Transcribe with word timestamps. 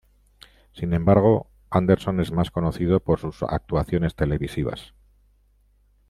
Sin 0.71 0.95
embargo, 0.95 1.45
Anderson 1.69 2.21
es 2.21 2.31
más 2.31 2.49
conocido 2.49 3.01
por 3.01 3.19
sus 3.19 3.43
actuaciones 3.43 4.15
televisivas. 4.15 4.95